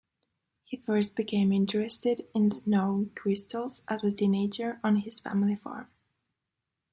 He 0.63 0.77
first 0.77 1.15
became 1.15 1.53
interested 1.53 2.25
in 2.33 2.49
snow 2.49 3.11
crystals 3.13 3.85
as 3.87 4.03
a 4.03 4.11
teenager 4.11 4.79
on 4.83 4.95
his 5.01 5.19
family 5.19 5.55
farm. 5.55 5.89